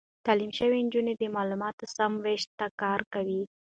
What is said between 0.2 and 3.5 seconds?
تعليم شوې نجونې د معلوماتو سم وېش ته کار کوي.